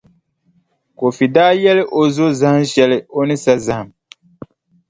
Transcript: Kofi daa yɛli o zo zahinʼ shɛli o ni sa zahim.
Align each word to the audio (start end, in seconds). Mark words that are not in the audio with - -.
Kofi 0.97 1.25
daa 1.35 1.53
yɛli 1.63 1.83
o 1.99 2.01
zo 2.15 2.25
zahinʼ 2.39 2.69
shɛli 2.71 2.97
o 3.17 3.19
ni 3.27 3.35
sa 3.43 3.53
zahim. 3.65 3.89